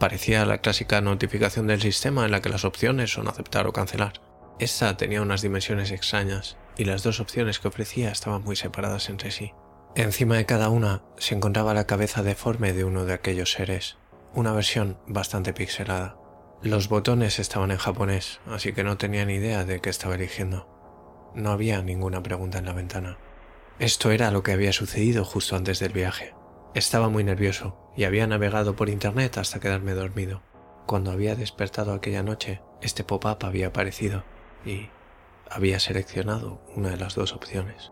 Parecía 0.00 0.46
la 0.46 0.62
clásica 0.62 1.02
notificación 1.02 1.66
del 1.66 1.82
sistema 1.82 2.24
en 2.24 2.30
la 2.30 2.40
que 2.40 2.48
las 2.48 2.64
opciones 2.64 3.12
son 3.12 3.28
aceptar 3.28 3.66
o 3.66 3.74
cancelar. 3.74 4.14
Esta 4.58 4.96
tenía 4.96 5.20
unas 5.20 5.42
dimensiones 5.42 5.90
extrañas 5.90 6.56
y 6.78 6.86
las 6.86 7.02
dos 7.02 7.20
opciones 7.20 7.58
que 7.58 7.68
ofrecía 7.68 8.10
estaban 8.10 8.42
muy 8.42 8.56
separadas 8.56 9.10
entre 9.10 9.30
sí. 9.30 9.52
Encima 9.94 10.36
de 10.36 10.46
cada 10.46 10.70
una 10.70 11.02
se 11.18 11.34
encontraba 11.34 11.74
la 11.74 11.86
cabeza 11.86 12.22
deforme 12.22 12.72
de 12.72 12.84
uno 12.84 13.04
de 13.04 13.12
aquellos 13.12 13.52
seres, 13.52 13.98
una 14.32 14.54
versión 14.54 14.96
bastante 15.06 15.52
pixelada. 15.52 16.16
Los 16.62 16.88
botones 16.88 17.38
estaban 17.38 17.70
en 17.70 17.76
japonés, 17.76 18.40
así 18.46 18.72
que 18.72 18.84
no 18.84 18.96
tenía 18.96 19.26
ni 19.26 19.34
idea 19.34 19.66
de 19.66 19.82
qué 19.82 19.90
estaba 19.90 20.14
eligiendo. 20.14 20.66
No 21.34 21.50
había 21.50 21.82
ninguna 21.82 22.22
pregunta 22.22 22.56
en 22.56 22.64
la 22.64 22.72
ventana. 22.72 23.18
Esto 23.78 24.10
era 24.10 24.30
lo 24.30 24.42
que 24.42 24.52
había 24.52 24.72
sucedido 24.72 25.26
justo 25.26 25.56
antes 25.56 25.78
del 25.78 25.92
viaje. 25.92 26.32
Estaba 26.72 27.08
muy 27.08 27.24
nervioso 27.24 27.76
y 27.96 28.04
había 28.04 28.28
navegado 28.28 28.76
por 28.76 28.88
internet 28.88 29.38
hasta 29.38 29.58
quedarme 29.58 29.94
dormido. 29.94 30.40
Cuando 30.86 31.10
había 31.10 31.34
despertado 31.34 31.92
aquella 31.92 32.22
noche, 32.22 32.60
este 32.80 33.02
pop-up 33.02 33.38
había 33.44 33.68
aparecido 33.68 34.22
y 34.64 34.88
había 35.50 35.80
seleccionado 35.80 36.62
una 36.76 36.90
de 36.90 36.96
las 36.96 37.16
dos 37.16 37.32
opciones. 37.32 37.90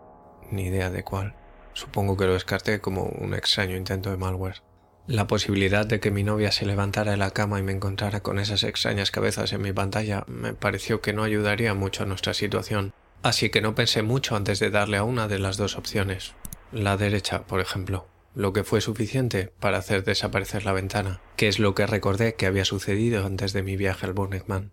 Ni 0.49 0.67
idea 0.67 0.89
de 0.89 1.03
cuál. 1.03 1.35
Supongo 1.73 2.15
que 2.15 2.25
lo 2.25 2.33
descarté 2.33 2.79
como 2.79 3.03
un 3.03 3.33
extraño 3.33 3.75
intento 3.75 4.11
de 4.11 4.17
malware. 4.17 4.61
La 5.07 5.27
posibilidad 5.27 5.85
de 5.85 5.99
que 5.99 6.11
mi 6.11 6.23
novia 6.23 6.51
se 6.53 6.65
levantara 6.65 7.11
de 7.11 7.17
la 7.17 7.31
cama 7.31 7.59
y 7.59 7.63
me 7.63 7.73
encontrara 7.73 8.21
con 8.21 8.39
esas 8.39 8.63
extrañas 8.63 9.11
cabezas 9.11 9.51
en 9.51 9.61
mi 9.61 9.73
pantalla 9.73 10.23
me 10.27 10.53
pareció 10.53 11.01
que 11.01 11.11
no 11.13 11.23
ayudaría 11.23 11.73
mucho 11.73 12.03
a 12.03 12.05
nuestra 12.05 12.33
situación, 12.33 12.93
así 13.23 13.49
que 13.49 13.61
no 13.61 13.75
pensé 13.75 14.03
mucho 14.03 14.37
antes 14.37 14.59
de 14.59 14.69
darle 14.69 14.97
a 14.97 15.03
una 15.03 15.27
de 15.27 15.39
las 15.39 15.57
dos 15.57 15.75
opciones. 15.75 16.35
La 16.71 16.95
derecha, 16.95 17.41
por 17.47 17.59
ejemplo, 17.59 18.07
lo 18.39 18.53
que 18.53 18.63
fue 18.63 18.79
suficiente 18.79 19.51
para 19.59 19.79
hacer 19.79 20.05
desaparecer 20.05 20.63
la 20.63 20.71
ventana, 20.71 21.19
que 21.35 21.49
es 21.49 21.59
lo 21.59 21.75
que 21.75 21.85
recordé 21.85 22.35
que 22.35 22.45
había 22.45 22.63
sucedido 22.63 23.25
antes 23.25 23.51
de 23.51 23.63
mi 23.63 23.75
viaje 23.75 24.05
al 24.05 24.13
Burning. 24.13 24.71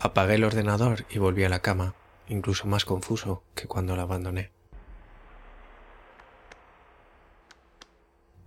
Apagué 0.00 0.34
el 0.34 0.42
ordenador 0.42 1.06
y 1.08 1.20
volví 1.20 1.44
a 1.44 1.48
la 1.48 1.62
cama, 1.62 1.94
incluso 2.26 2.66
más 2.66 2.84
confuso 2.84 3.44
que 3.54 3.68
cuando 3.68 3.94
la 3.94 4.02
abandoné. 4.02 4.50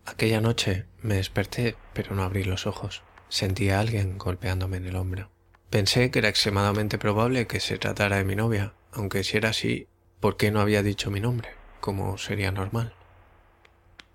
Aquella 0.05 0.41
noche 0.41 0.85
me 1.01 1.15
desperté, 1.15 1.77
pero 1.93 2.13
no 2.13 2.23
abrí 2.23 2.43
los 2.43 2.67
ojos. 2.67 3.03
Sentí 3.29 3.69
a 3.69 3.79
alguien 3.79 4.17
golpeándome 4.17 4.75
en 4.75 4.87
el 4.87 4.97
hombro. 4.97 5.31
Pensé 5.69 6.11
que 6.11 6.19
era 6.19 6.27
extremadamente 6.27 6.97
probable 6.97 7.47
que 7.47 7.61
se 7.61 7.77
tratara 7.77 8.17
de 8.17 8.25
mi 8.25 8.35
novia, 8.35 8.73
aunque 8.91 9.23
si 9.23 9.37
era 9.37 9.51
así, 9.51 9.87
¿por 10.19 10.35
qué 10.35 10.51
no 10.51 10.59
había 10.59 10.83
dicho 10.83 11.09
mi 11.09 11.21
nombre? 11.21 11.51
Como 11.79 12.17
sería 12.17 12.51
normal. 12.51 12.96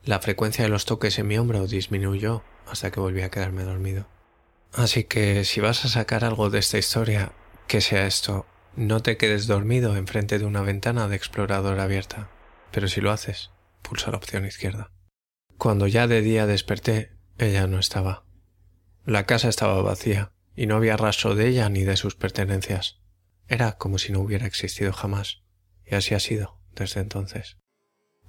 La 0.04 0.18
frecuencia 0.18 0.64
de 0.64 0.70
los 0.70 0.84
toques 0.84 1.18
en 1.18 1.28
mi 1.28 1.38
hombro 1.38 1.66
disminuyó 1.66 2.42
hasta 2.66 2.90
que 2.90 2.98
volví 2.98 3.22
a 3.22 3.30
quedarme 3.30 3.62
dormido. 3.62 4.08
Así 4.72 5.04
que 5.04 5.44
si 5.44 5.60
vas 5.60 5.84
a 5.84 5.88
sacar 5.88 6.24
algo 6.24 6.50
de 6.50 6.58
esta 6.58 6.78
historia, 6.78 7.32
que 7.68 7.80
sea 7.80 8.06
esto, 8.06 8.46
no 8.74 9.00
te 9.00 9.16
quedes 9.16 9.46
dormido 9.46 9.96
enfrente 9.96 10.38
de 10.38 10.44
una 10.44 10.62
ventana 10.62 11.06
de 11.06 11.14
explorador 11.14 11.78
abierta, 11.78 12.30
pero 12.72 12.88
si 12.88 13.00
lo 13.00 13.12
haces, 13.12 13.50
pulsa 13.82 14.10
la 14.10 14.16
opción 14.16 14.44
izquierda. 14.44 14.90
Cuando 15.56 15.86
ya 15.86 16.08
de 16.08 16.22
día 16.22 16.46
desperté, 16.46 17.12
ella 17.38 17.66
no 17.68 17.78
estaba. 17.78 18.24
La 19.04 19.26
casa 19.26 19.48
estaba 19.48 19.80
vacía, 19.82 20.32
y 20.56 20.66
no 20.66 20.76
había 20.76 20.96
rastro 20.96 21.34
de 21.34 21.48
ella 21.48 21.68
ni 21.68 21.84
de 21.84 21.96
sus 21.96 22.16
pertenencias. 22.16 23.00
Era 23.46 23.78
como 23.78 23.98
si 23.98 24.10
no 24.10 24.20
hubiera 24.20 24.46
existido 24.46 24.92
jamás, 24.92 25.42
y 25.86 25.94
así 25.94 26.14
ha 26.14 26.20
sido 26.20 26.58
desde 26.74 27.00
entonces. 27.00 27.58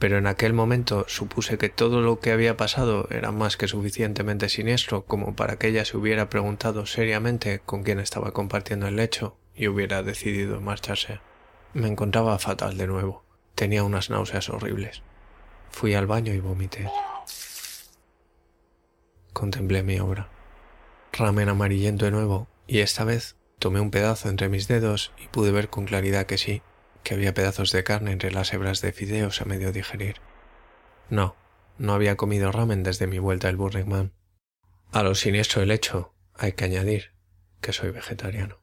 Pero 0.04 0.18
en 0.18 0.28
aquel 0.28 0.52
momento 0.52 1.06
supuse 1.08 1.58
que 1.58 1.70
todo 1.70 2.02
lo 2.02 2.20
que 2.20 2.34
había 2.34 2.58
pasado 2.58 3.08
era 3.10 3.32
más 3.32 3.56
que 3.56 3.70
suficientemente 3.70 4.50
siniestro 4.50 5.06
como 5.06 5.34
para 5.34 5.56
que 5.56 5.70
ella 5.70 5.86
se 5.86 5.96
hubiera 5.96 6.30
preguntado 6.30 6.86
seriamente 6.86 7.60
con 7.60 7.84
quién 7.84 8.02
estaba 8.02 8.34
compartiendo 8.34 8.86
el 8.86 8.98
lecho 8.98 9.38
y 9.56 9.70
hubiera 9.70 10.04
decidido 10.04 10.60
marcharse. 10.60 11.22
Me 11.72 11.88
encontraba 11.88 12.38
fatal 12.38 12.78
de 12.78 12.86
nuevo. 12.86 13.24
Tenía 13.56 13.86
unas 13.86 14.10
náuseas 14.10 14.50
horribles. 14.50 15.04
Fui 15.72 15.94
al 15.94 16.06
baño 16.06 16.34
y 16.34 16.42
vomité. 16.42 16.92
Contemplé 19.32 19.84
mi 19.84 20.02
obra 20.02 20.28
ramen 21.14 21.48
amarillento 21.48 22.04
de 22.04 22.12
nuevo, 22.12 22.50
y 22.68 22.80
esta 22.80 23.06
vez 23.06 23.38
tomé 23.58 23.80
un 23.80 23.90
pedazo 23.90 24.28
entre 24.28 24.50
mis 24.50 24.68
dedos 24.68 25.14
y 25.24 25.30
pude 25.30 25.52
ver 25.52 25.70
con 25.70 25.86
claridad 25.86 26.26
que 26.26 26.38
sí, 26.38 26.62
que 27.04 27.14
había 27.14 27.34
pedazos 27.34 27.72
de 27.72 27.84
carne 27.84 28.12
entre 28.12 28.32
las 28.32 28.54
hebras 28.54 28.82
de 28.82 28.92
fideos 28.92 29.42
a 29.42 29.46
medio 29.46 29.72
digerir. 29.72 30.16
No, 31.10 31.36
no 31.78 31.94
había 31.94 32.16
comido 32.16 32.52
ramen 32.52 32.84
desde 32.84 33.08
mi 33.08 33.20
vuelta 33.20 33.50
al 33.50 33.58
Burning. 33.58 34.12
A 34.92 35.04
lo 35.04 35.16
siniestro 35.16 35.62
del 35.62 35.72
hecho 35.72 36.14
hay 36.34 36.54
que 36.54 36.66
añadir 36.66 37.12
que 37.62 37.74
soy 37.74 37.92
vegetariano. 37.92 38.63